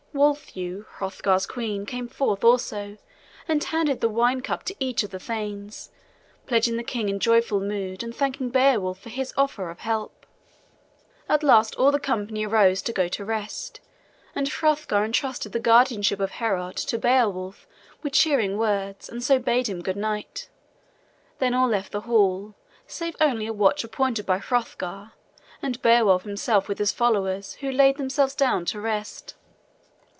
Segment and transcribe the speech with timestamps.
[0.13, 2.97] Waltheow, Hrothgar's queen, came forth also,
[3.47, 5.89] and handed the wine cup to each of the thanes,
[6.45, 10.25] pledging the king in joyful mood and thanking Beowulf for his offer of help.
[11.29, 13.79] At last all the company arose to go to rest;
[14.35, 17.65] and Hrothgar entrusted the guardianship of Heorot to Beowulf
[18.03, 20.49] with cheering words, and so bade him good night.
[21.39, 22.53] Then all left the hall,
[22.85, 25.13] save only a watch appointed by Hrothgar,
[25.61, 29.35] and Beowulf himself with his followers, who laid themselves down to rest.